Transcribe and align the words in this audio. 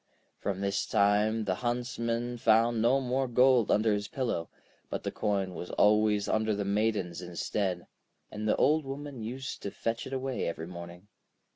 From 0.39 0.61
this 0.61 0.87
time 0.87 1.43
the 1.43 1.53
Huntsman 1.61 2.37
found 2.39 2.81
no 2.81 2.99
more 2.99 3.27
gold 3.27 3.69
under 3.69 3.93
his 3.93 4.07
pillow; 4.07 4.49
but 4.89 5.03
the 5.03 5.11
coin 5.11 5.53
was 5.53 5.69
always 5.69 6.27
under 6.27 6.55
the 6.55 6.65
Maiden's 6.65 7.21
instead, 7.21 7.85
and 8.31 8.47
the 8.47 8.55
Old 8.55 8.83
Woman 8.83 9.21
used 9.21 9.61
to 9.61 9.69
fetch 9.69 10.07
it 10.07 10.11
away 10.13 10.47
every 10.47 10.65
morning. 10.65 11.07